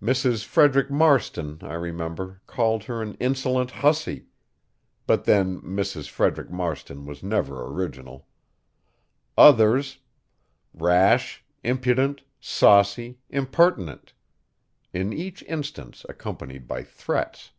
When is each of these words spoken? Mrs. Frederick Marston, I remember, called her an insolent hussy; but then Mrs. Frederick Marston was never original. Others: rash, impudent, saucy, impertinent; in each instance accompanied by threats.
Mrs. 0.00 0.44
Frederick 0.44 0.88
Marston, 0.88 1.58
I 1.62 1.72
remember, 1.74 2.40
called 2.46 2.84
her 2.84 3.02
an 3.02 3.14
insolent 3.14 3.72
hussy; 3.72 4.26
but 5.04 5.24
then 5.24 5.60
Mrs. 5.62 6.08
Frederick 6.08 6.48
Marston 6.48 7.06
was 7.06 7.24
never 7.24 7.60
original. 7.64 8.28
Others: 9.36 9.98
rash, 10.72 11.44
impudent, 11.64 12.22
saucy, 12.38 13.18
impertinent; 13.28 14.12
in 14.92 15.12
each 15.12 15.42
instance 15.48 16.06
accompanied 16.08 16.68
by 16.68 16.84
threats. 16.84 17.50